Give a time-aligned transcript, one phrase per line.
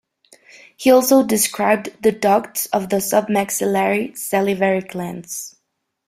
[0.75, 5.55] He also described the ducts of the submaxillary salivary glands.